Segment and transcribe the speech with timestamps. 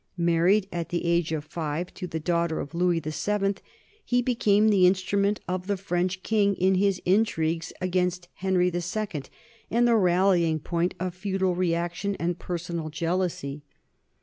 [0.17, 3.57] Married at the age of five to the daughter of Louis VII,
[4.03, 9.23] he became the instrument of the French king in his intrigues against Henry II
[9.69, 13.61] and the rallying point of feudal reaction and personal jealousy.